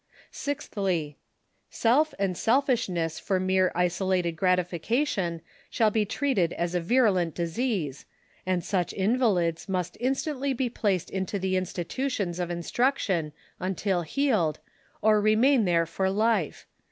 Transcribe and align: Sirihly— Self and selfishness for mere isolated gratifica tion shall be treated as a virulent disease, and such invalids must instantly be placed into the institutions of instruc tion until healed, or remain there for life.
Sirihly— 0.33 1.17
Self 1.83 2.15
and 2.17 2.35
selfishness 2.35 3.19
for 3.19 3.39
mere 3.39 3.71
isolated 3.75 4.35
gratifica 4.35 5.05
tion 5.05 5.41
shall 5.69 5.91
be 5.91 6.05
treated 6.07 6.53
as 6.53 6.73
a 6.73 6.81
virulent 6.81 7.35
disease, 7.35 8.07
and 8.43 8.63
such 8.63 8.93
invalids 8.93 9.69
must 9.69 9.97
instantly 9.99 10.53
be 10.53 10.69
placed 10.71 11.11
into 11.11 11.37
the 11.37 11.55
institutions 11.55 12.39
of 12.39 12.49
instruc 12.49 12.97
tion 12.97 13.31
until 13.59 14.01
healed, 14.01 14.57
or 15.03 15.21
remain 15.21 15.65
there 15.65 15.85
for 15.85 16.09
life. 16.09 16.65